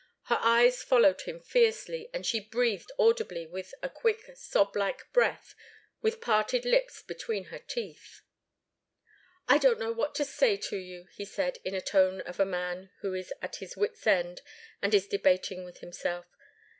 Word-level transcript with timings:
Her 0.23 0.39
eyes 0.41 0.81
followed 0.81 1.21
him 1.21 1.39
fiercely, 1.39 2.09
and 2.11 2.25
she 2.25 2.39
breathed 2.39 2.91
audibly 2.97 3.45
with 3.45 3.71
a 3.83 3.87
quick, 3.87 4.31
sob 4.33 4.75
like 4.75 5.13
breath, 5.13 5.53
with 6.01 6.19
parted 6.21 6.65
lips, 6.65 7.03
between 7.03 7.45
her 7.53 7.59
teeth. 7.59 8.21
"I 9.47 9.59
don't 9.59 9.77
know 9.77 9.91
what 9.91 10.15
to 10.15 10.25
say 10.25 10.57
to 10.57 10.75
you," 10.77 11.07
he 11.11 11.23
said, 11.25 11.59
in 11.63 11.75
a 11.75 11.81
tone 11.81 12.21
of 12.21 12.39
a 12.39 12.45
man 12.45 12.89
who 13.01 13.13
is 13.13 13.31
at 13.43 13.57
his 13.57 13.77
wit's 13.77 14.07
end 14.07 14.41
and 14.81 14.91
is 14.95 15.05
debating 15.07 15.65
with 15.65 15.81
himself. 15.81 16.25